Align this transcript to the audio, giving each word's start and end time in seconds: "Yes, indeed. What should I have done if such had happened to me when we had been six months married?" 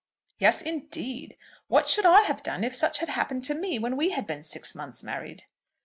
"Yes, 0.39 0.63
indeed. 0.63 1.37
What 1.67 1.87
should 1.87 2.07
I 2.07 2.21
have 2.23 2.41
done 2.41 2.63
if 2.63 2.75
such 2.75 2.97
had 3.01 3.09
happened 3.09 3.45
to 3.45 3.53
me 3.53 3.77
when 3.77 3.95
we 3.95 4.09
had 4.09 4.25
been 4.25 4.41
six 4.41 4.73
months 4.73 5.03
married?" 5.03 5.43